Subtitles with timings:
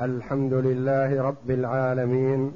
[0.00, 2.52] الحمد لله رب العالمين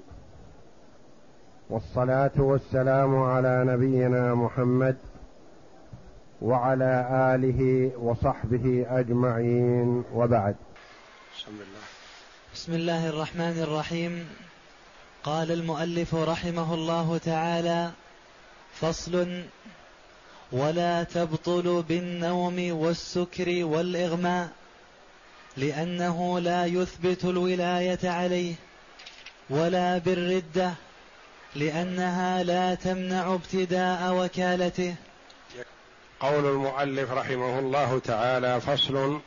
[1.70, 4.96] والصلاة والسلام على نبينا محمد
[6.42, 10.56] وعلى آله وصحبه أجمعين وبعد.
[11.36, 11.84] بسم الله
[12.54, 14.28] بسم الله الرحمن الرحيم.
[15.24, 17.90] قال المؤلف رحمه الله تعالى
[18.72, 19.42] فصل
[20.52, 24.57] ولا تبطل بالنوم والسكر والإغماء.
[25.58, 28.54] لأنه لا يثبت الولاية عليه
[29.50, 30.72] ولا بالردة
[31.54, 34.94] لأنها لا تمنع ابتداء وكالته.
[36.20, 39.20] قول المؤلف رحمه الله تعالى فصل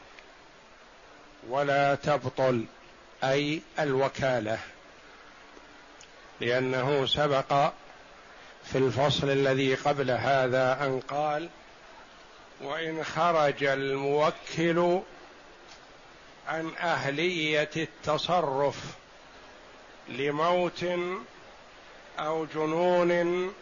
[1.49, 2.65] ولا تبطل
[3.23, 4.57] أي الوكالة
[6.41, 7.71] لأنه سبق
[8.63, 11.49] في الفصل الذي قبل هذا أن قال
[12.61, 15.01] وإن خرج الموكل
[16.47, 18.75] عن أهلية التصرف
[20.09, 20.85] لموت
[22.19, 23.53] أو جنون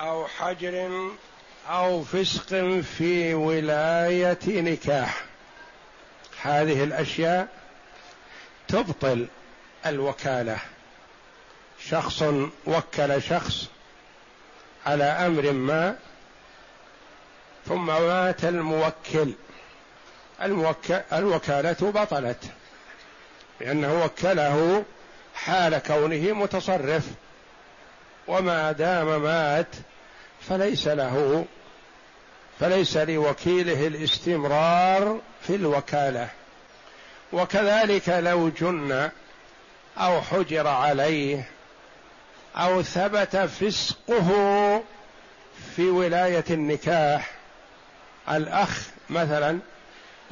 [0.00, 1.08] أو حجر
[1.68, 5.24] أو فسق في ولاية نكاح.
[6.42, 7.48] هذه الأشياء
[8.68, 9.26] تبطل
[9.86, 10.58] الوكالة.
[11.88, 12.24] شخص
[12.66, 13.68] وكل شخص
[14.86, 15.98] على أمر ما
[17.66, 19.32] ثم مات الموكل.
[21.12, 22.44] الوكالة بطلت
[23.60, 24.84] لأنه وكله
[25.34, 27.06] حال كونه متصرف
[28.28, 29.66] وما دام مات
[30.48, 31.44] فليس له
[32.60, 36.28] فليس لوكيله الاستمرار في الوكالة.
[37.32, 39.10] وكذلك لو جن
[39.98, 41.48] أو حجر عليه
[42.56, 44.82] أو ثبت فسقه
[45.76, 47.30] في ولاية النكاح
[48.30, 49.58] الأخ مثلا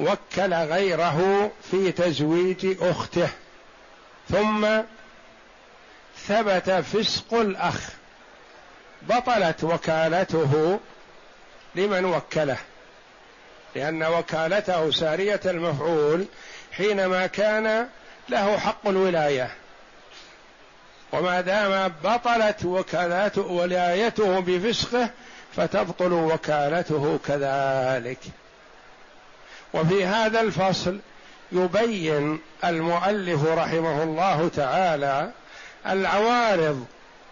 [0.00, 3.28] وكل غيره في تزويج أخته.
[4.30, 4.68] ثم
[6.26, 7.90] ثبت فسق الأخ.
[9.02, 10.80] بطلت وكالته
[11.74, 12.56] لمن وكله
[13.74, 16.24] لأن وكالته سارية المفعول
[16.72, 17.88] حينما كان
[18.28, 19.50] له حق الولاية.
[21.12, 25.10] وما دام بطلت وكالته ولايته بفسقه
[25.56, 28.18] فتبطل وكالته كذلك.
[29.74, 30.98] وفي هذا الفصل
[31.52, 35.30] يبين المؤلف رحمه الله تعالى
[35.86, 36.86] العوارض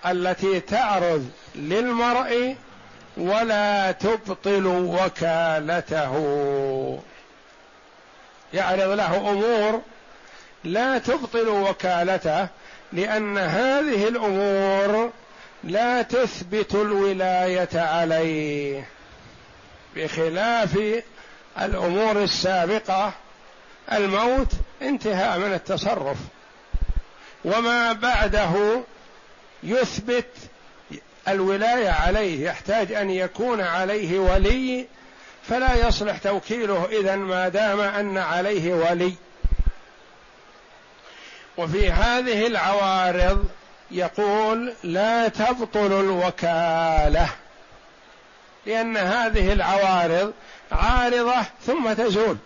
[0.07, 2.57] التي تعرض للمرء
[3.17, 6.15] ولا تبطل وكالته.
[8.55, 9.83] يعرض له أمور
[10.65, 12.49] لا تبطل وكالته
[12.93, 15.11] لأن هذه الأمور
[15.65, 18.89] لا تثبت الولاية عليه.
[19.97, 20.79] بخلاف
[21.61, 23.13] الأمور السابقة
[23.93, 24.53] الموت
[24.83, 26.17] انتهاء من التصرف.
[27.45, 28.83] وما بعده
[29.63, 30.27] يثبت
[31.29, 34.87] الولاية عليه يحتاج أن يكون عليه ولي
[35.49, 39.15] فلا يصلح توكيله إذا ما دام أن عليه ولي.
[41.57, 43.45] وفي هذه العوارض
[43.91, 47.29] يقول لا تبطل الوكالة
[48.67, 50.33] لأن هذه العوارض
[50.73, 52.37] عارضة ثم تزول.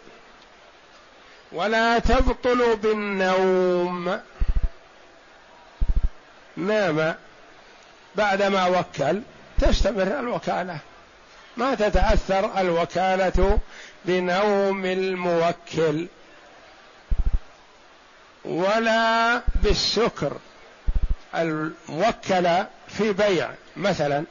[1.53, 4.21] ولا تبطل بالنوم.
[6.57, 7.15] نام
[8.17, 9.23] بعدما وكل.
[9.61, 10.79] تستمر الوكالة.
[11.57, 13.59] ما تتأثر الوكالة
[14.05, 16.09] بنوم الموكل.
[18.45, 20.37] ولا بالسكر.
[21.35, 23.51] الموكل في بيع.
[23.77, 24.25] مثلا.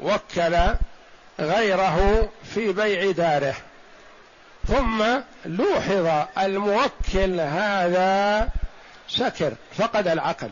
[0.00, 0.74] وكل
[1.40, 3.54] غيره في بيع داره.
[4.68, 5.04] ثم
[5.44, 8.48] لوحظ الموكل هذا
[9.08, 10.50] سكر فقد العقل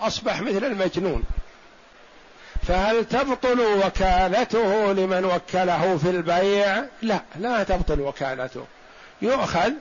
[0.00, 1.24] أصبح مثل المجنون.
[2.68, 8.64] فهل تبطل وكالته لمن وكله في البيع؟ لا لا تبطل وكالته.
[9.22, 9.72] يؤخذ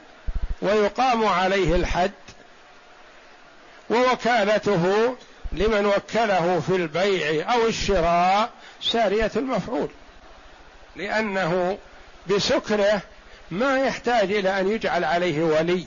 [0.61, 2.11] ويقام عليه الحد
[3.89, 5.15] ووكالته
[5.51, 8.49] لمن وكله في البيع أو الشراء
[8.81, 9.89] سارية المفعول.
[10.97, 11.77] لأنه
[12.27, 13.01] بسكره
[13.51, 15.85] ما يحتاج إلى أن يجعل عليه ولي.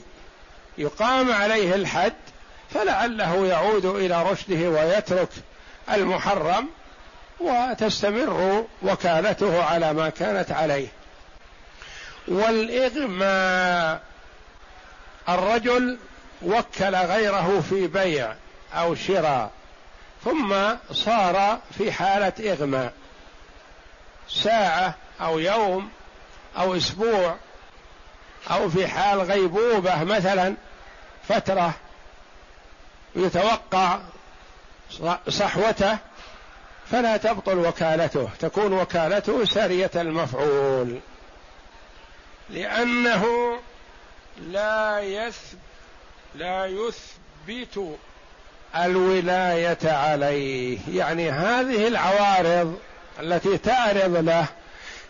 [0.77, 2.13] يقام عليه الحد
[2.69, 5.29] فلعله يعود إلى رشده ويترك
[5.91, 6.69] المحرم
[7.39, 10.87] وتستمر وكالته على ما كانت عليه.
[12.27, 14.01] والإغماء
[15.29, 15.97] الرجل
[16.41, 18.33] وكل غيره في بيع
[18.73, 19.51] أو شراء
[20.25, 20.55] ثم
[20.91, 22.93] صار في حالة إغماء.
[24.33, 25.89] ساعة أو يوم
[26.57, 27.35] أو أسبوع
[28.51, 30.55] أو في حال غيبوبة مثلا
[31.27, 31.73] فترة
[33.15, 33.99] يتوقع
[35.29, 35.97] صحوته
[36.91, 40.99] فلا تبطل وكالته تكون وكالته سارية المفعول.
[42.49, 43.25] لأنه
[44.37, 45.57] لا يثب
[46.35, 47.97] لا يثبت
[48.75, 50.79] الولاية عليه.
[50.89, 52.79] يعني هذه العوارض
[53.19, 54.45] التي تعرض له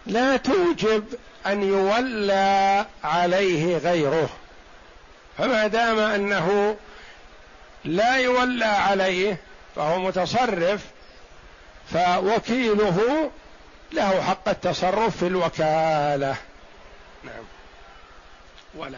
[0.06, 1.06] لا توجب
[1.46, 4.30] أن يولى عليه غيره.
[5.38, 6.78] فما دام أنه
[7.86, 9.38] لا يولى عليه
[9.76, 10.86] فهو متصرف
[11.94, 13.30] فوكيله
[13.92, 16.36] له حق التصرف في الوكالة.
[17.24, 17.44] نعم.
[18.76, 18.98] ولا.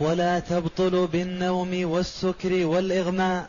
[0.00, 3.48] ولا تبطل بالنوم والسكر والإغماء.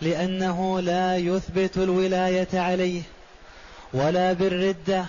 [0.00, 3.02] لأنه لا يثبت الولاية عليه
[3.92, 5.04] ولا بالردة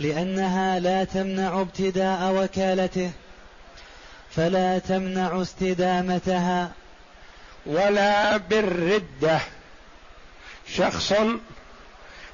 [0.00, 3.10] لأنها لا تمنع ابتداء وكالته
[4.30, 6.70] فلا تمنع استدامتها
[7.66, 9.40] ولا بالردة.
[10.68, 11.12] شخص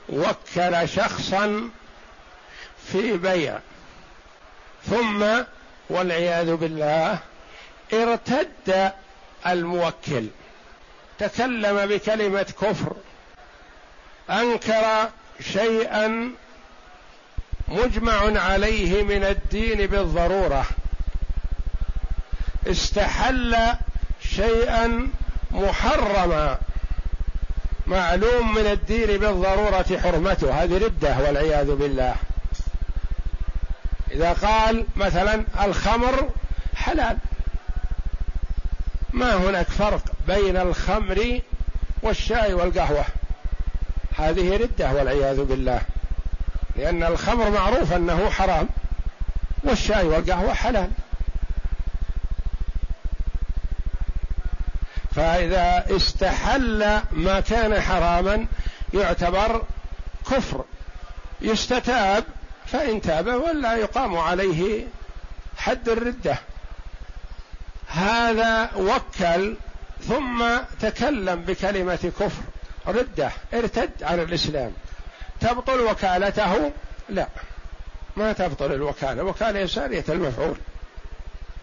[0.09, 1.71] وكل شخصا
[2.93, 3.59] في بيع.
[4.91, 5.27] ثم
[5.91, 7.19] والعياذ بالله
[7.93, 8.93] ارتد
[9.47, 10.27] الموكل.
[11.29, 12.93] تكلم بكلمة كفر
[14.31, 15.09] أنكر
[15.41, 16.31] شيئا
[17.69, 20.67] مجمع عليه من الدين بالضرورة.
[22.67, 23.57] استحل
[24.23, 25.09] شيئا
[25.51, 26.59] محرما
[27.87, 30.63] معلوم من الدين بالضرورة حرمته.
[30.63, 32.15] هذه ردة والعياذ بالله.
[34.11, 36.31] إذا قال مثلا الخمر
[36.77, 37.19] حلال
[39.13, 41.41] ما هناك فرق بين الخمر
[42.03, 43.05] والشاي والقهوة؟
[44.19, 45.81] هذه ردة والعياذ بالله.
[46.77, 48.69] لأن الخمر معروف أنه حرام
[49.65, 50.91] والشاي والقهوة حلال.
[55.15, 58.47] فإذا استحل ما كان حراما
[58.95, 59.63] يعتبر
[60.31, 60.65] كفر.
[61.41, 62.25] يستتاب
[62.67, 64.87] فإن تاب ولا يقام عليه
[65.57, 66.39] حد الردة.
[67.93, 69.57] هذا وكل
[70.09, 70.45] ثم
[70.81, 72.43] تكلم بكلمة كفر.
[72.87, 74.73] ردة ارتد عن الإسلام.
[75.41, 76.73] تبطل وكالته؟
[77.09, 77.29] لا.
[78.17, 79.23] ما تبطل الوكالة.
[79.23, 80.57] وكالة سارية المفعول.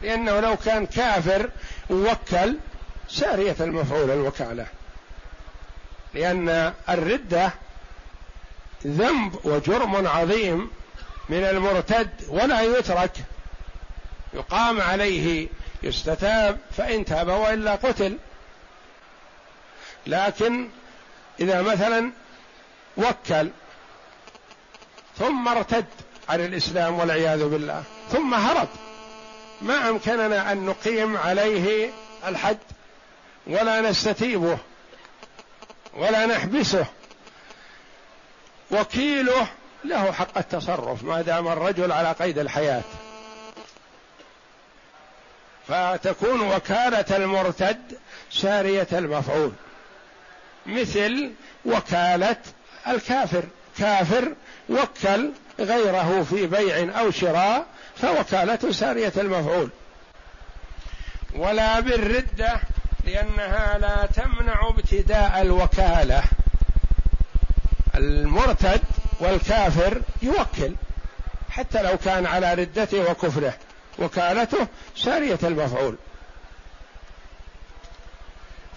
[0.02, 1.50] لأنه لو كان كافر
[1.90, 2.58] وكل
[3.10, 4.66] سارية المفعول الوكالة.
[6.14, 7.52] لأن الردة
[8.88, 10.70] ذنب وجرم عظيم
[11.30, 13.12] من المرتد ولا يترك.
[14.34, 15.48] يقام عليه
[15.84, 18.18] يستتاب فإن تاب وإلا قتل.
[20.08, 20.70] لكن
[21.40, 22.12] إذا مثلا
[22.98, 23.50] وكل
[25.18, 25.86] ثم ارتد
[26.30, 28.68] عن الإسلام والعياذ بالله ثم هرب.
[29.62, 31.90] ما أمكننا أن نقيم عليه
[32.28, 32.58] الحد
[33.48, 34.58] ولا نستتيبه
[35.98, 36.86] ولا نحبسه.
[38.72, 39.48] وكيله
[39.84, 42.84] له حق التصرف ما دام الرجل على قيد الحياة.
[45.70, 47.98] فتكون وكالة المرتد
[48.32, 49.52] ساريه المفعول.
[50.66, 51.32] مثل
[51.66, 52.38] وكالة
[52.88, 53.44] الكافر.
[53.78, 54.34] كافر
[54.70, 59.70] وكل غيره في بيع أو شراء فوكالته ساريه المفعول.
[61.36, 62.62] ولا بالردة
[63.06, 66.24] لأنها لا تمنع ابتداء الوكالة.
[67.96, 68.82] المرتد
[69.20, 70.76] والكافر يوكل
[71.50, 73.54] حتى لو كان على ردته وكفره.
[74.00, 75.96] وكالته سارية المفعول.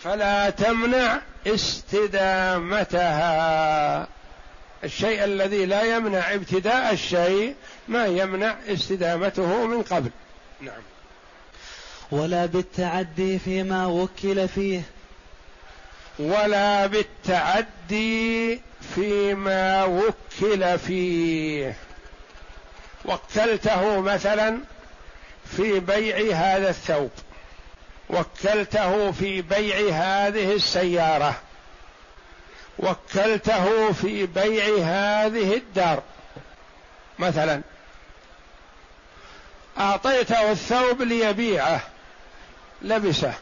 [0.05, 3.03] فلا تمنع استدامتها.
[4.85, 7.55] الشيء الذي لا يمنع ابتداء الشيء
[7.89, 10.11] ما يمنع استدامته من قبل.
[10.61, 10.83] نعم.
[12.11, 14.83] ولا بالتعدي فيما وكل فيه.
[16.19, 18.61] ولا بالتعدي
[18.95, 21.77] فيما وكل فيه.
[23.05, 24.59] وكلته مثلا
[25.57, 27.11] في بيع هذا الثوب
[28.11, 31.35] وكلته في بيع هذه السيارة
[32.79, 36.03] وكلته في بيع هذه الدار.
[37.19, 37.63] مثلا
[39.79, 41.81] أعطيته الثوب ليبيعه
[42.83, 43.35] لبسه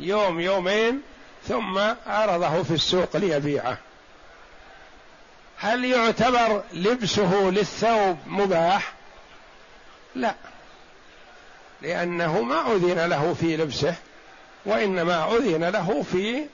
[0.00, 1.02] يوم يومين
[1.48, 3.78] ثم عرضه في السوق ليبيعه.
[5.58, 8.92] هل يعتبر لبسه للثوب مباح؟
[10.14, 10.34] لا.
[11.86, 13.94] لأنه ما أذن له في لبسه
[14.64, 16.46] وإنما أذن له في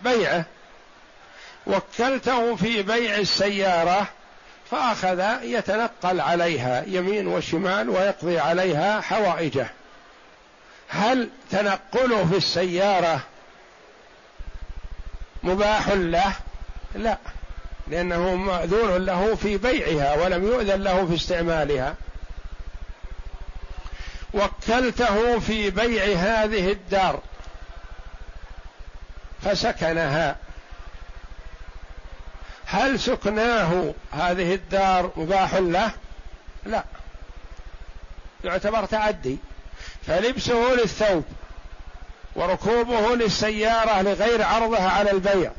[0.00, 0.44] بيعه.
[1.66, 4.08] وكلته في بيع السيارة
[4.70, 9.66] فأخذ يتنقل عليها يمين وشمال ويقضي عليها حوائجه.
[10.88, 13.20] هل تنقله في السيارة
[15.42, 16.32] مباح له؟
[16.94, 17.18] لا
[17.88, 21.94] لأنه مأذون له في بيعها ولم يؤذن له في استعمالها.
[24.34, 27.20] وكلته في بيع هذه الدار
[29.42, 30.36] فسكنها.
[32.66, 35.90] هل سكناه هذه الدار مباح له؟
[36.66, 36.84] لا.
[38.44, 39.38] يعتبر تعدي.
[40.06, 41.24] فلبسه للثوب
[42.36, 45.52] وركوبه للسيارة لغير عرضها على البيع.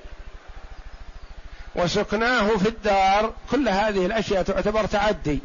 [1.75, 3.34] وسكناه في الدار.
[3.51, 5.39] كل هذه الأشياء تعتبر تعدي.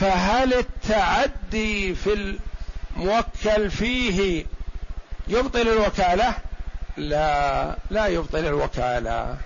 [0.00, 2.36] فهل التعدي في
[2.96, 4.46] الموكل فيه
[5.28, 6.34] يبطل الوكالة؟
[6.96, 9.36] لا لا يبطل الوكالة.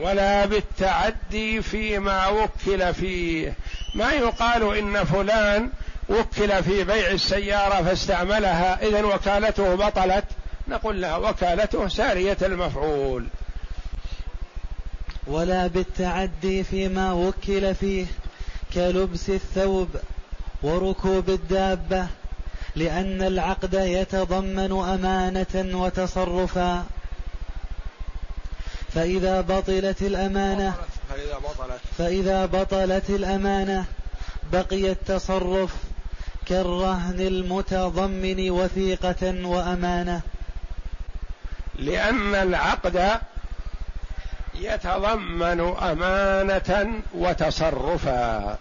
[0.00, 3.54] ولا بالتعدي فيما وكل فيه.
[3.94, 5.70] ما يقال إن فلان
[6.08, 10.24] وكل في بيع السيارة فاستعملها اذا وكالته بطلت.
[10.68, 13.26] نقول لها وكالته سارية المفعول.
[15.26, 18.06] ولا بالتعدي فيما وكل فيه.
[18.76, 19.88] كلبس الثوب
[20.62, 22.06] وركوب الدابة
[22.76, 26.84] لأن العقد يتضمن أمانة وتصرفا.
[28.94, 30.74] فإذا بطلت الأمانة
[31.98, 33.84] فإذا بطلت الأمانة
[34.52, 35.74] بقي التصرف
[36.46, 40.20] كالرهن المتضمن وثيقة وأمانة.
[41.78, 43.20] لأن العقد
[44.54, 48.58] يتضمن أمانة وتصرفا.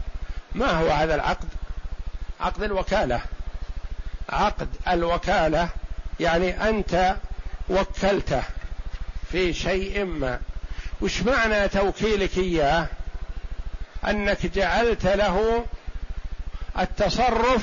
[0.56, 1.48] ما هو هذا العقد؟
[2.40, 3.22] عقد الوكالة.
[4.30, 5.70] عقد الوكالة
[6.20, 7.16] يعني أنت
[7.70, 8.44] وكلته
[9.32, 10.40] في شيء ما.
[11.02, 12.88] وش معنى توكيلك إياه؟
[14.08, 15.66] أنك جعلت له
[16.80, 17.62] التصرف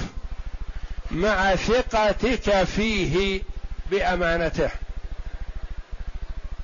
[1.10, 3.42] مع ثقتك فيه
[3.90, 4.70] بأمانته.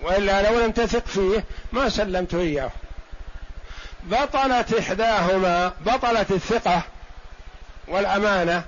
[0.01, 2.71] وإلا لو لم تثق فيه ما سلمته إياه.
[4.03, 6.83] بطلت إحداهما بطلت الثقة
[7.89, 8.65] والأمانة.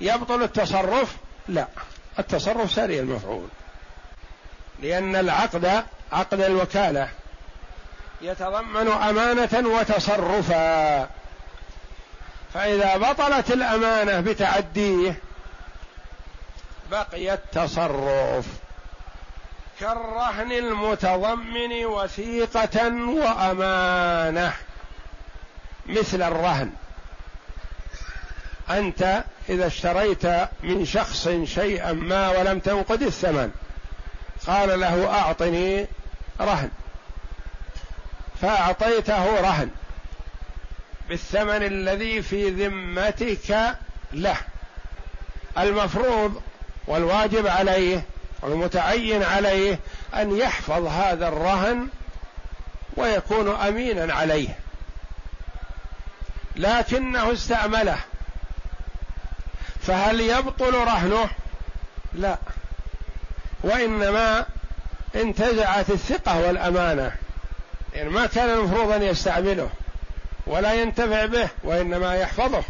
[0.00, 1.16] يبطل التصرف؟
[1.48, 1.66] لا.
[2.18, 3.48] التصرف سري المفعول.
[4.82, 7.08] لأن العقد عقد الوكالة.
[8.22, 11.08] يتضمن أمانة وتصرفا.
[12.54, 15.18] فإذا بطلت الأمانة بتعديه
[16.90, 18.46] بقي التصرف.
[19.80, 24.52] كالرهن المتضمن وثيقة وأمانة.
[25.86, 26.72] مثل الرهن.
[28.70, 30.26] أنت إذا اشتريت
[30.62, 33.50] من شخص شيئا ما ولم تنقد الثمن
[34.46, 35.86] قال له أعطني
[36.40, 36.70] رهن.
[38.40, 39.70] فأعطيته رهن
[41.08, 43.76] بالثمن الذي في ذمتك
[44.12, 44.36] له.
[45.58, 46.42] المفروض
[46.86, 48.04] والواجب عليه
[48.42, 49.78] والمتعين عليه
[50.14, 51.88] أن يحفظ هذا الرهن
[52.96, 54.48] ويكون أمينا عليه.
[56.56, 57.98] لكنه استعمله.
[59.80, 61.28] فهل يبطل رهنه؟
[62.12, 62.38] لا.
[63.62, 64.46] وإنما
[65.14, 67.12] انتزعت الثقة والأمانة.
[67.94, 69.70] يعني ما كان المفروض أن يستعمله.
[70.46, 72.62] ولا ينتفع به وإنما يحفظه.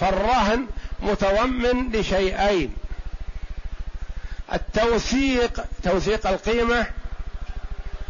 [0.00, 0.66] فالرهن
[1.00, 2.74] متضمن لشيئين.
[4.52, 6.86] التوثيق توثيق القيمة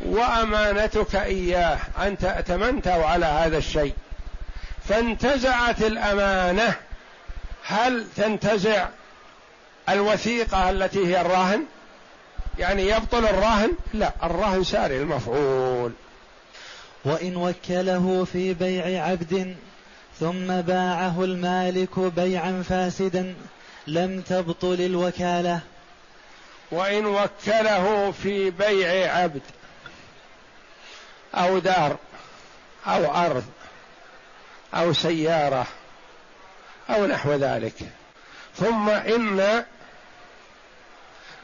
[0.07, 1.79] وأمانتك إياه.
[1.99, 3.95] أنت ائتمنته على هذا الشيء.
[4.89, 6.75] فانتزعت الأمانة.
[7.67, 8.89] هل تنتزع
[9.89, 11.65] الوثيقة التي هي الراهن
[12.59, 15.93] يعني يبطل الراهن لا الراهن ساري المفعول.
[17.05, 19.57] وإن وكله في بيع عبد
[20.21, 23.35] ثم باعه المالك بيعا فاسدا
[23.87, 25.61] لم تبطل الوكالة.
[26.71, 29.43] وإن وكله في بيع عبد
[31.35, 31.97] أو دار
[32.87, 33.45] أو أرض
[34.75, 35.67] أو سيارة
[36.91, 37.75] أو نحو ذلك.
[38.57, 39.65] ثم إن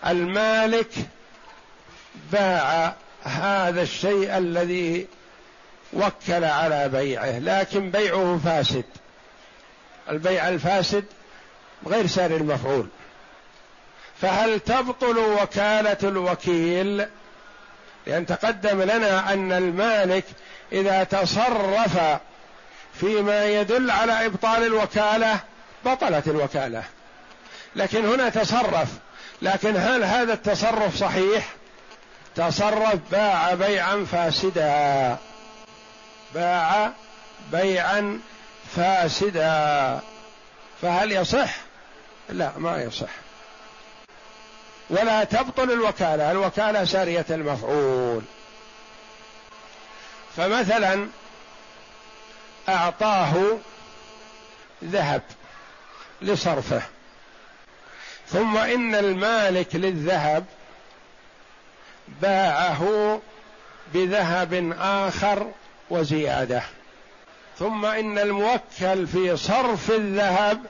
[0.06, 0.92] المالك
[2.32, 5.06] باع هذا الشيء الذي
[5.92, 8.84] وكل على بيعه لكن بيعه فاسد.
[10.10, 11.04] البيع الفاسد
[11.86, 12.88] غير سار المفعول.
[14.21, 17.06] فهل تبطل وكالة الوكيل؟
[18.06, 20.25] لأن تقدم لنا أن المالك
[20.73, 21.99] إذا تصرف
[23.00, 25.40] فيما يدل على إبطال الوكالة
[25.85, 26.83] بطلت الوكالة.
[27.76, 28.88] لكن هنا تصرف.
[29.42, 31.49] لكن هل هذا التصرف صحيح؟
[32.37, 35.16] تصرف باع بيعا فاسدا.
[36.35, 36.92] باع
[37.52, 38.21] بيعا
[38.76, 40.00] فاسدا.
[40.83, 41.56] فهل يصح؟
[42.28, 43.23] لا ما يصح.
[44.90, 48.22] ولا تبطل الوكالة الوكالة ساريه المفعول.
[50.36, 51.08] فمثلا
[52.68, 53.58] أعطاه
[54.84, 55.22] ذهب
[56.22, 56.82] لصرفه
[58.28, 60.44] ثم إن المالك للذهب
[62.22, 63.20] باعه
[63.94, 65.52] بذهب آخر
[65.90, 66.62] وزيادة
[67.58, 70.60] ثم إن الموكل في صرف الذهب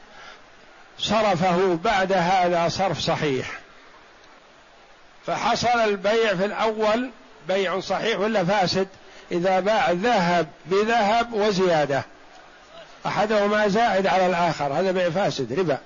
[0.98, 3.63] صرفه بعد هذا صرف صحيح.
[5.26, 7.10] فحصل البيع في الأول
[7.48, 8.88] بيع صحيح ولا فاسد؟
[9.32, 12.04] إذا باع ذهب بذهب وزيادة.
[13.06, 15.78] أحدهما زائد على الآخر هذا بيع فاسد ربا.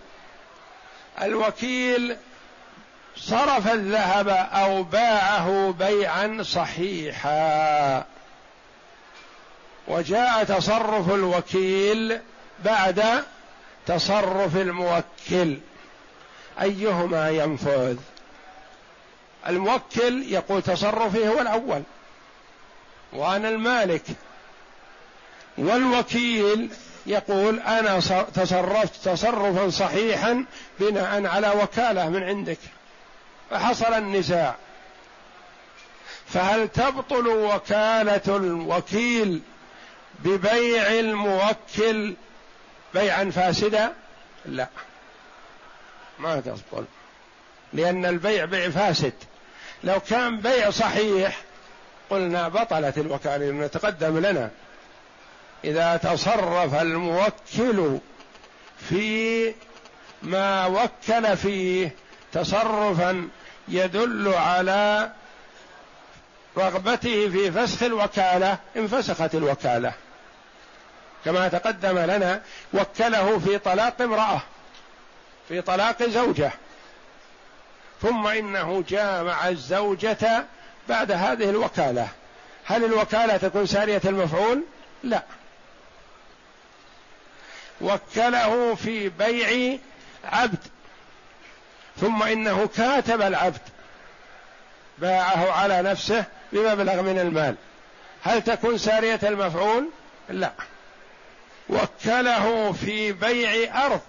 [1.23, 2.17] الوكيل
[3.17, 8.05] صرف الذهب أو باعه بيعا صحيحا.
[9.89, 12.21] وجاء تصرف الوكيل
[12.65, 13.25] بعد
[13.87, 15.59] تصرف الموكل.
[16.63, 17.97] أيهما ينفذ؟
[19.49, 21.83] الموكل يقول تصرفي هو الأول
[23.13, 24.03] وأنا المالك
[25.59, 26.71] والوكيل
[27.07, 28.01] يقول أنا
[28.35, 30.45] تصرفت تصرفا صحيحا
[30.81, 32.59] بناء على وكالة من عندك.
[33.51, 34.55] فحصل النزاع.
[36.27, 39.43] فهل تبطل وكالة الوكيل
[40.19, 42.15] ببيع الموكل
[42.95, 43.95] بيعا فاسدا؟
[44.47, 44.69] لا.
[46.19, 46.85] ما تبطل
[47.73, 49.13] لأن البيع بيع فاسد.
[49.85, 51.37] لو كان بيع صحيح
[52.11, 54.51] قلنا بطلت الوكالة نتقدم لنا.
[55.65, 57.99] إذا تصرف الموكل
[58.89, 59.55] في
[60.23, 61.95] ما وكل فيه
[62.33, 63.29] تصرفا
[63.69, 65.11] يدل على
[66.59, 69.93] رغبته في فسخ الوكالة انفسخت الوكالة.
[71.25, 72.43] كما تقدم لنا
[72.75, 74.43] وكله في طلاق امرأة
[75.49, 76.53] في طلاق زوجة.
[78.03, 80.45] ثم إنه جامع الزوجة
[80.89, 82.09] بعد هذه الوكالة.
[82.65, 84.65] هل الوكالة تكون سارية المفعول؟
[85.03, 85.23] لا.
[87.81, 89.79] وكله في بيع
[90.25, 90.59] عبد.
[92.01, 93.61] ثم إنه كاتب العبد.
[94.99, 97.55] باعه على نفسه بمبلغ من المال.
[98.23, 99.89] هل تكون سارية المفعول؟
[100.29, 100.53] لا.
[101.69, 104.01] وكله في بيع أرض.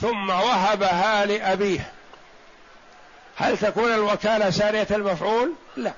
[0.00, 1.95] ثم وهبها لأبيه.
[3.36, 5.92] هل تكون الوكالة سارية المفعول؟ لا.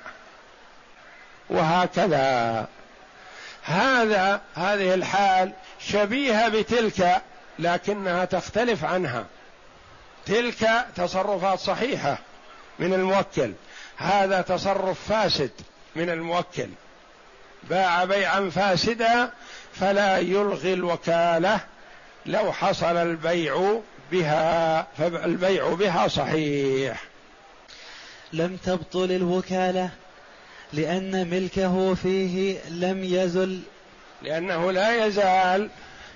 [1.51, 2.67] وهكذا.
[3.63, 7.23] هذا هذه الحال شبيهة بتلك
[7.59, 9.27] لكنها تختلف عنها.
[10.27, 12.19] تلك تصرفات صحيحة
[12.79, 13.53] من الموكل.
[13.97, 15.51] هذا تصرف فاسد
[15.97, 16.69] من الموكل.
[17.63, 19.31] باع بيعا فاسدا
[19.75, 21.61] فلا يلغي الوكالة
[22.27, 23.81] لو حصل البيع
[24.13, 27.08] بها فالبيع بها صحيح.
[28.33, 29.91] لم تبطل الوكالة
[30.73, 33.61] لأن ملكه فيه لم يزل.
[34.23, 35.71] لأنه لا يزال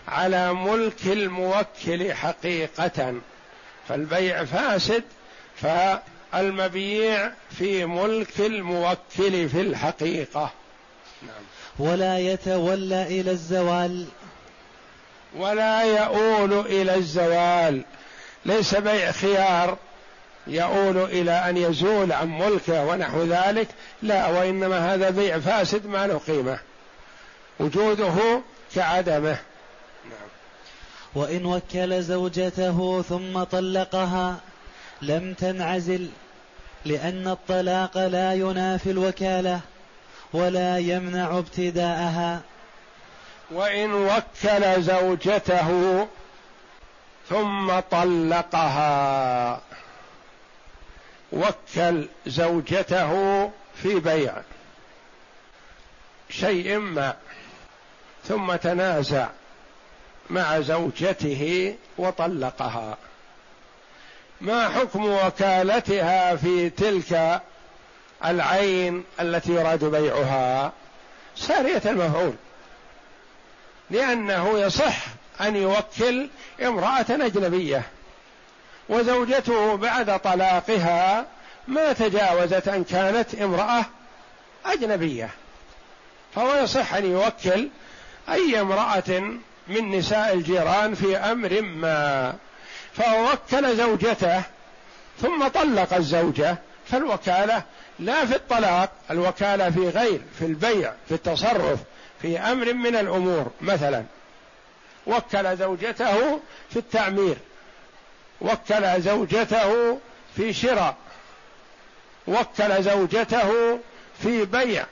[0.09, 3.15] على ملك الموكل حقيقة
[3.89, 5.03] فالبيع فاسد
[5.57, 10.51] فالمبيع في ملك الموكل في الحقيقة.
[11.23, 11.43] نعم.
[11.79, 14.07] ولا يتولى إلى الزوال.
[15.37, 17.83] ولا يؤول إلى الزوال.
[18.47, 19.79] ليس بيع خيار.
[20.47, 23.69] يؤول إلى أن يزول عن ملكه ونحو ذلك
[24.03, 26.59] لا وإنما هذا بيع فاسد ما له قيمة.
[27.61, 28.43] وجوده
[28.75, 29.39] كعدمه.
[30.05, 30.29] نعم.
[31.15, 34.37] وإن وكل زوجته ثم طلقها
[35.03, 36.09] لم تنعزل
[36.85, 39.61] لأن الطلاق لا ينافي الوكالة
[40.33, 42.41] ولا يمنع ابتداءها.
[43.51, 46.07] وإن وكل زوجته
[47.29, 49.61] ثم طلقها.
[51.43, 53.45] وكل زوجته
[53.83, 54.35] في بيع
[56.31, 57.15] شيء ما
[58.25, 59.29] ثم تنازع
[60.31, 62.99] مع زوجته وطلقها.
[64.41, 67.41] ما حكم وكالتها في تلك
[68.25, 70.73] العين التي يراد بيعها؟
[71.37, 72.35] سارية المفعول.
[73.91, 74.97] لأنه يصح
[75.41, 76.29] أن يوكل
[76.63, 77.83] امرأة أجنبية.
[78.89, 81.27] وزوجته بعد طلاقها
[81.69, 83.85] ما تجاوزت أن كانت امرأة
[84.67, 85.31] أجنبية.
[86.35, 87.69] فهو يصح أن يوكل
[88.29, 92.35] أي امرأة من نساء الجيران في أمر ما.
[92.93, 94.43] فوكل زوجته
[95.21, 97.63] ثم طلق الزوجة فالوكالة
[97.99, 101.79] لا في الطلاق الوكالة في غير في البيع في التصرف
[102.23, 103.51] في أمر من الأمور.
[103.61, 104.05] مثلا
[105.07, 106.41] وكل زوجته
[106.71, 107.37] في التعمير.
[108.43, 109.99] وكل زوجته
[110.37, 110.97] في شراء.
[112.27, 113.79] وكل زوجته
[114.23, 114.87] في بيع.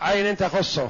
[0.00, 0.88] عين تخصه.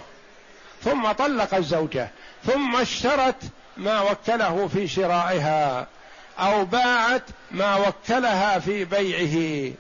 [0.85, 2.09] ثم طلق الزوجة.
[2.47, 3.43] ثم اشترت
[3.77, 5.87] ما وكله في شرائها.
[6.39, 9.73] أو باعت ما وكلها في بيعه.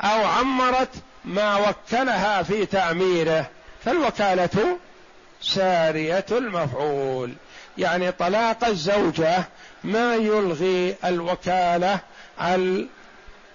[0.00, 0.94] أو عمرت
[1.24, 3.50] ما وكلها في تعميره
[3.84, 4.78] فالوكالة
[5.42, 7.34] سارية المفعول.
[7.78, 9.44] يعني طلاق الزوجة
[9.84, 12.00] ما يلغي الوكالة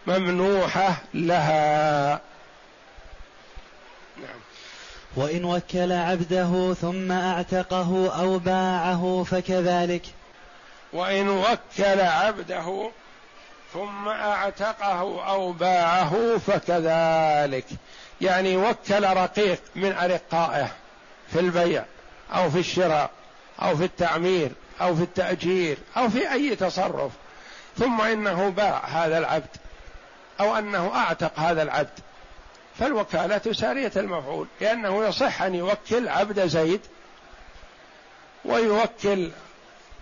[0.07, 2.11] الممنوحة لها.
[4.17, 4.39] نعم.
[5.15, 10.05] وإن وكل عبده ثم أعتقه أو باعه فكذلك.
[10.93, 12.91] وإن وكل عبده
[13.73, 17.65] ثم أعتقه أو باعه فكذلك.
[18.21, 20.71] يعني وكل رقيق من أرقائه
[21.33, 21.85] في البيع
[22.33, 23.09] أو في الشراء.
[23.63, 27.11] أو في التعمير أو في التأجير أو في أي تصرف.
[27.77, 29.57] ثم إنه باع هذا العبد
[30.39, 31.99] أو أنه أعتق هذا العبد.
[32.79, 36.81] فالوكالة سارية المفعول لأنه يصح أن يوكل عبد زيد
[38.45, 39.31] ويوكل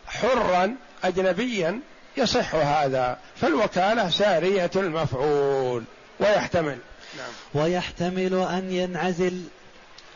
[0.07, 1.79] حرا اجنبيا
[2.17, 3.17] يصح هذا.
[3.35, 5.83] فالوكالة سارية المفعول
[6.19, 6.77] ويحتمل.
[7.17, 7.63] نعم.
[7.63, 9.43] ويحتمل أن ينعزل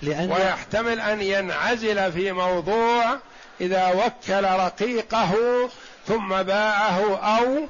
[0.05, 3.17] لأن ويحتمل أن ينعزل في موضوع
[3.61, 5.35] إذا وكل رقيقه
[6.07, 7.67] ثم باعه أو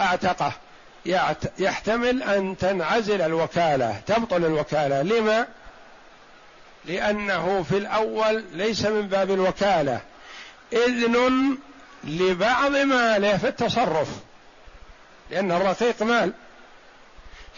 [0.00, 0.52] اعتقه.
[1.58, 5.02] يحتمل أن تنعزل الوكالة تبطل الوكالة.
[5.02, 5.46] لما؟
[6.84, 10.00] لأنه في الأول ليس من باب الوكالة.
[10.72, 11.58] إذن
[12.04, 14.08] لبعض ماله في التصرف.
[15.30, 16.32] لأن الرقيق مال.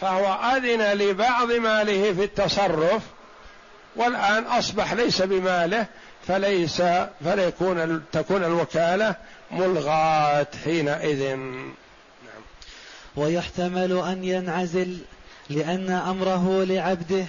[0.01, 3.01] فهو أذن لبعض ماله في التصرف
[3.95, 5.85] والآن أصبح ليس بماله
[6.27, 6.81] فليس
[7.25, 9.15] فليكون تكون الوكالة
[9.51, 11.35] ملغاة حينئذ.
[11.35, 12.41] نعم.
[13.15, 14.97] ويحتمل أن ينعزل
[15.49, 17.25] لأن أمره لعبده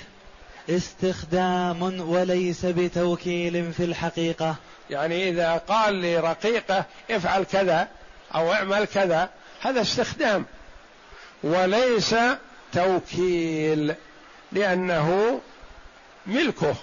[0.70, 4.57] استخدام وليس بتوكيل في الحقيقة.
[4.90, 7.88] يعني إذا قال لرقيقه افعل كذا
[8.35, 9.29] أو اعمل كذا
[9.61, 10.44] هذا استخدام.
[11.42, 12.14] وليس
[12.72, 13.94] توكيل
[14.53, 15.40] لأنه
[16.27, 16.75] ملكه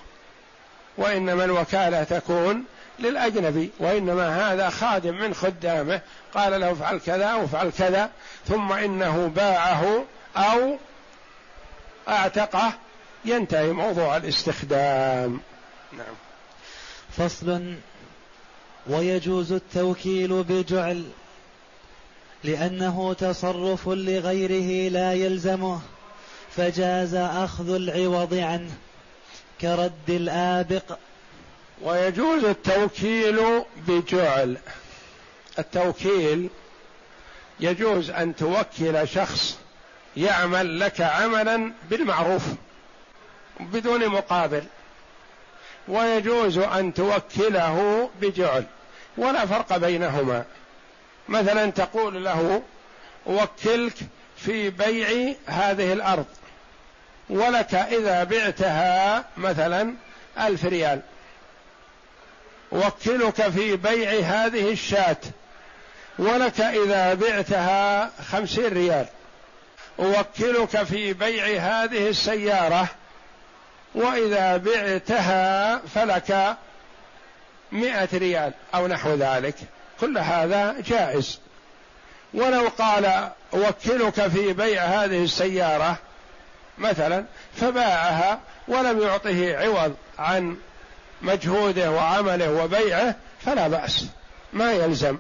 [0.98, 2.64] وإنما الوكالة تكون
[3.00, 6.02] للأجنبي وإنما هذا خادم من خدامه
[6.34, 8.10] قال له افعل كذا أو افعل كذا
[8.48, 10.06] ثم إنه باعه
[10.38, 10.78] أو
[12.08, 12.74] أعتقه
[13.26, 15.40] ينتهي موضوع الاستخدام.
[15.94, 16.16] نعم.
[17.18, 17.76] فصل
[18.88, 21.06] ويجوز التوكيل بجعل
[22.44, 25.80] لأنه تصرف لغيره لا يلزمه
[26.52, 28.72] فجاز أخذ العوض عنه.
[29.62, 30.98] كرد الآبق.
[31.82, 34.58] ويجوز التوكيل بجعل.
[35.60, 36.50] التوكيل
[37.60, 39.58] يجوز أن توكل شخص
[40.18, 42.44] يعمل لك عملا بالمعروف
[43.60, 44.64] بدون مقابل.
[45.88, 48.66] ويجوز أن توكله بجعل
[49.18, 50.46] ولا فرق بينهما.
[51.30, 52.62] مثلا تقول له
[53.28, 53.94] اوكلك
[54.38, 56.26] في بيع هذه الأرض.
[57.30, 59.94] ولك إذا بعتها مثلا
[60.40, 61.02] ألف ريال.
[62.72, 65.18] وكلك في بيع هذه الشاة.
[66.20, 69.06] ولك إذا بعتها خمسين ريال.
[70.00, 72.88] أوكلك في بيع هذه السيارة.
[73.96, 76.58] وإذا بعتها فلك
[77.72, 79.56] مئة ريال أو نحو ذلك.
[80.00, 81.40] كل هذا جائز.
[82.34, 85.98] ولو قال أوكلك في بيع هذه السيارة
[86.80, 90.58] مثلا فباعها ولم يعطه عوض عن
[91.22, 94.06] مجهوده وعمله وبيعه فلا بأس
[94.54, 95.18] ما يلزم.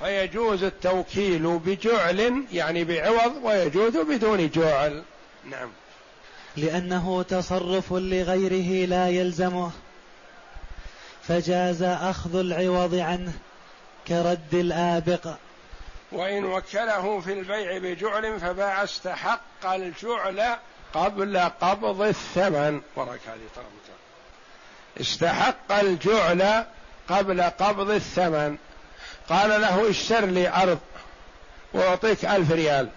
[0.00, 5.02] فيجوز التوكيل بجعل يعني بعوض ويجوز بدون جعل.
[5.50, 5.70] نعم.
[6.56, 9.70] لأنه تصرف لغيره لا يلزمه.
[11.28, 13.32] فجاز أخذ العوض عنه
[14.08, 15.34] كرد الآبق.
[16.14, 20.56] وإن وكله في البيع بجعل فباع استحق الجعل
[20.94, 22.80] قبل قبض الثمن.
[22.96, 23.70] وراك هذه
[25.00, 26.64] استحق الجعل
[27.08, 28.56] قبل قبض الثمن.
[29.28, 30.78] قال له اشتر لي أرض
[31.72, 32.88] وأعطيك ألف ريال.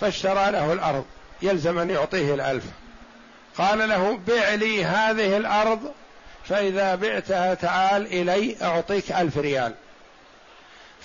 [0.00, 1.04] فاشترى له الأرض.
[1.42, 2.64] يلزم أن يعطيه الألف.
[3.58, 5.92] قال له بع لي هذه الأرض
[6.44, 9.74] فإذا بعتها تعال إلي أعطيك ألف ريال.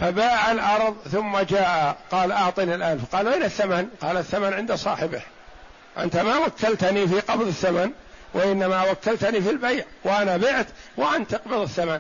[0.02, 3.16] فباع الأرض ثم جاء قال أعطني الألف.
[3.16, 5.22] قال وين الثمن؟ قال الثمن عند صاحبه.
[5.98, 7.92] أنت ما وكلتني في قبض الثمن
[8.34, 12.00] وإنما وكلتني في البيع وأنا بعت وأنت تقبض الثمن.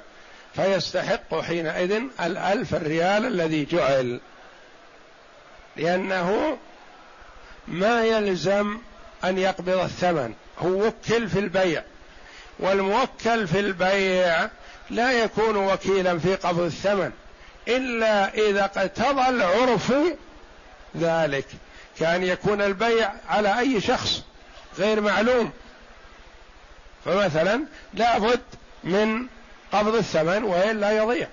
[0.55, 4.19] فيستحق حينئذ الألف الريال الذي جعل.
[5.77, 6.57] لأنه
[7.67, 8.77] ما يلزم
[9.23, 10.33] أن يقبض الثمن.
[10.59, 11.83] هو وكل في البيع.
[12.59, 14.49] والموكل في البيع
[14.89, 17.11] لا يكون وكيلا في قبض الثمن.
[17.67, 19.93] إلا إذا اقتضى العرف
[20.97, 21.45] ذلك.
[21.99, 24.21] كان يكون البيع على أي شخص
[24.77, 25.51] غير معلوم.
[27.05, 28.41] فمثلا لابد
[28.83, 29.27] من
[29.71, 31.27] قبض الثمن والا يضيع.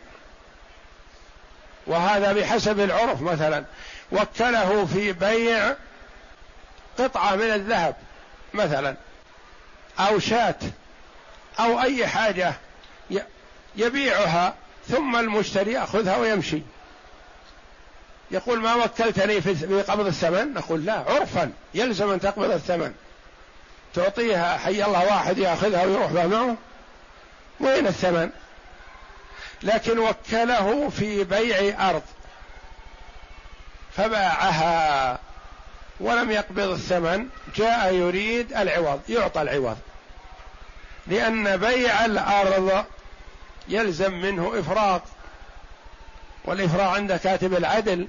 [1.87, 3.65] وهذا بحسب العرف مثلا.
[4.13, 5.75] وكله في بيع
[6.99, 7.97] قطعة من الذهب
[8.55, 8.97] مثلا.
[9.99, 10.55] أو شاة
[11.61, 12.55] أو أي حاجة
[13.77, 14.55] يبيعها
[14.89, 16.63] ثم المشتري يأخذها ويمشي.
[18.31, 22.95] يقول ما وكلتني في قبض الثمن؟ نقول لا عرفا يلزم أن تقبض الثمن.
[23.95, 26.57] تعطيها حي الله واحد يأخذها ويروح معه
[27.61, 28.31] وين الثمن؟
[29.63, 32.03] لكن وكله في بيع أرض.
[33.97, 35.19] فباعها.
[36.01, 39.79] ولم يقبض الثمن جاء يريد العوض يعطى العوض.
[41.07, 42.85] لأن بيع الأرض
[43.69, 45.03] يلزم منه إفراط
[46.45, 48.09] والإفراط عند كاتب العدل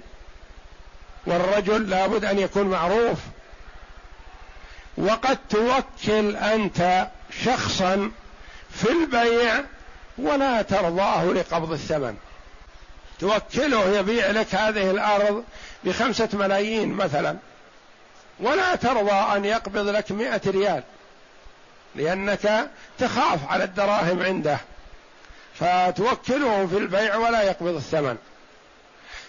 [1.25, 3.17] والرجل لابد أن يكون معروف.
[4.97, 7.07] وقد توكل أنت
[7.43, 8.11] شخصا
[8.69, 9.63] في البيع
[10.17, 12.17] ولا ترضاه لقبض الثمن.
[13.19, 15.43] توكله يبيع لك هذه الأرض
[15.83, 17.37] بخمسة ملايين مثلا
[18.39, 20.83] ولا ترضى أن يقبض لك مئة ريال
[21.95, 22.69] لأنك
[22.99, 24.59] تخاف على الدراهم عنده.
[25.59, 28.17] فتوكله في البيع ولا يقبض الثمن.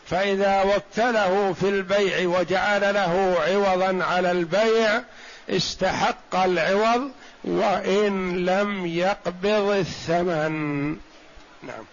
[0.07, 5.03] فإذا وكله في البيع وجعل له عوضا على البيع
[5.51, 7.11] استحق العوض
[7.45, 10.89] وإن لم يقبض الثمن.
[11.63, 11.85] نعم.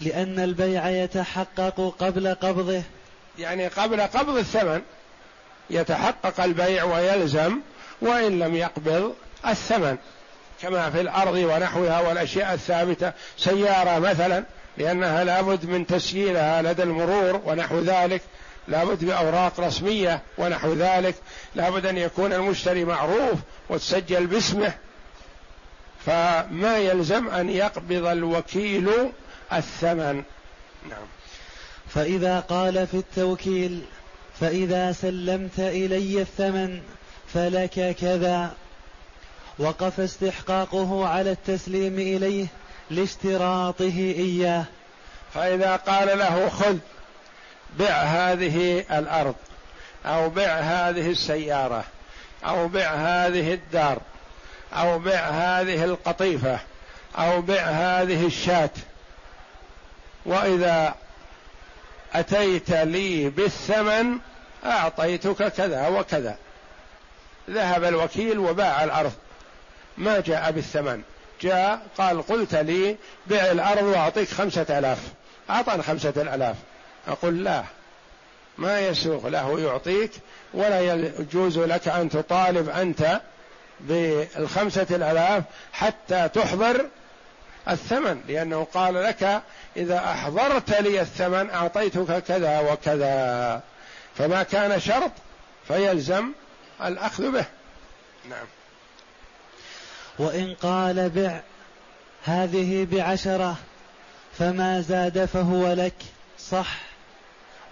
[0.00, 2.82] لأن البيع يتحقق قبل قبضه.
[3.38, 4.82] يعني قبل قبض الثمن
[5.70, 7.60] يتحقق البيع ويلزم
[8.00, 9.14] وإن لم يقبض
[9.46, 9.96] الثمن.
[10.62, 14.44] كما في الأرض ونحوها والأشياء الثابتة سيارة مثلا
[14.78, 18.22] لأنها لابد من تسييرها لدى المرور ونحو ذلك.
[18.68, 21.14] لابد بأوراق رسمية ونحو ذلك.
[21.54, 24.72] لابد أن يكون المشتري معروف وتسجل باسمه.
[26.06, 28.90] فما يلزم أن يقبض الوكيل
[29.52, 30.22] الثمن.
[30.88, 31.06] نعم.
[31.88, 33.82] فإذا قال في التوكيل
[34.40, 36.80] فإذا سلمت إلي الثمن
[37.34, 38.54] فلك كذا.
[39.60, 42.46] وقف استحقاقه على التسليم إليه
[42.90, 44.64] لاشتراطه إياه.
[45.34, 46.76] فإذا قال له خذ
[47.78, 49.34] بع هذه الأرض
[50.06, 51.84] أو بع هذه السيارة
[52.44, 54.00] أو بع هذه الدار
[54.72, 56.58] أو بع هذه القطيفة
[57.18, 58.70] أو بع هذه الشاة.
[60.26, 60.94] وإذا
[62.12, 64.18] أتيت لي بالثمن
[64.64, 66.36] أعطيتك كذا وكذا.
[67.50, 69.12] ذهب الوكيل وباع الأرض.
[70.00, 71.02] ما جاء بالثمن.
[71.40, 74.98] جاء قال قلت لي بع الأرض وأعطيك خمسة آلاف.
[75.50, 76.56] أعطاني خمسة آلاف.
[77.08, 77.64] أقول لا.
[78.58, 80.10] ما يسوغ له يعطيك
[80.54, 83.20] ولا يجوز لك أن تطالب أنت
[83.80, 86.86] بالخمسة الآلاف حتى تحضر
[87.68, 88.20] الثمن.
[88.28, 89.42] لأنه قال لك
[89.76, 93.60] إذا أحضرت لي الثمن أعطيتك كذا وكذا.
[94.18, 95.12] فما كان شرط
[95.68, 96.32] فيلزم
[96.84, 97.44] الأخذ به.
[98.30, 98.46] نعم.
[100.20, 101.40] وإن قال بع
[102.24, 103.56] هذه بعشرة
[104.38, 105.94] فما زاد فهو لك
[106.38, 106.76] صح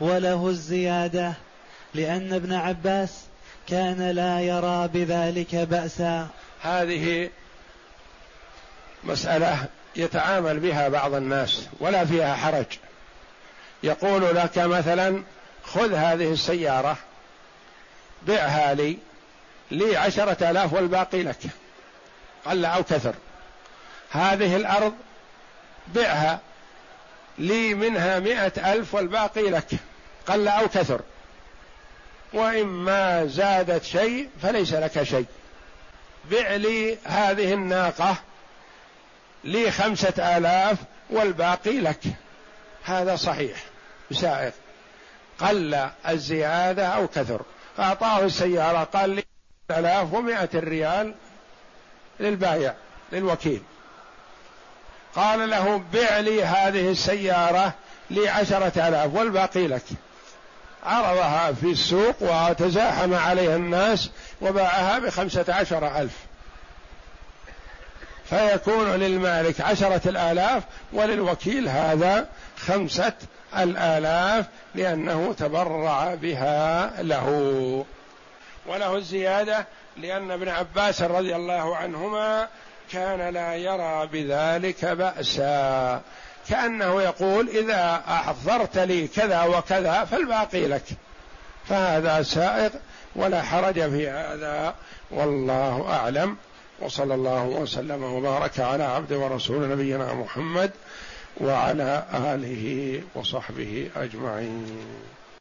[0.01, 1.33] وله الزيادة
[1.95, 3.11] لأن ابن عباس
[3.69, 6.29] كان لا يرى بذلك بأسا.
[6.63, 7.31] هذه
[9.05, 12.67] مسألة يتعامل بها بعض الناس ولا فيها حرج.
[13.83, 15.23] يقول لك مثلا
[15.65, 16.97] خذ هذه السيارة
[18.23, 18.99] بعها لي
[19.71, 21.41] لي عشرة آلاف والباقي لك.
[22.49, 23.15] قل أو كثر.
[24.11, 24.95] هذه الأرض
[25.95, 26.41] بعها
[27.39, 29.69] لي منها مئة ألف والباقي لك.
[30.27, 31.01] قل أو كثر.
[32.33, 35.27] وإما زادت شيء فليس لك شيء.
[36.31, 38.17] بع لي هذه الناقة
[39.45, 40.79] لي خمسة آلاف
[41.11, 42.01] والباقي لك.
[42.85, 43.65] هذا صحيح.
[44.13, 44.51] سائغ
[45.39, 47.43] قل الزيادة أو كثر.
[47.79, 49.25] أعطاه السيارة قال لي
[49.71, 51.15] آلاف ومائة ريال
[52.21, 52.75] للبايع
[53.13, 53.63] للوكيل.
[55.15, 57.75] قال له بع لي هذه السيارة
[58.11, 58.31] لي
[58.77, 59.83] آلاف والباقي لك.
[60.87, 66.17] عرضها في السوق وتزاحم عليها الناس وباعها بخمسة عشر ألف.
[68.31, 73.13] فيكون للمالك عشرة الآلاف وللوكيل هذا خمسة
[73.59, 77.85] الآلاف لأنه تبرع بها له.
[78.67, 79.67] وله الزيادة
[80.03, 82.49] لأن ابن عباس رضي الله عنهما
[82.93, 86.01] كان لا يرى بذلك بأسا.
[86.49, 90.85] كأنه يقول إذا أحضرت لي كذا وكذا فالباقي لك.
[91.69, 92.73] فهذا سائق
[93.17, 94.75] ولا حرج في هذا.
[95.11, 96.37] والله أعلم.
[96.81, 100.71] وصلى الله وسلم وبارك على عبد ورسول نبينا محمد
[101.37, 104.79] وعلى آله وصحبه أجمعين.